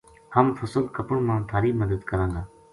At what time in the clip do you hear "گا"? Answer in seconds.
2.35-2.43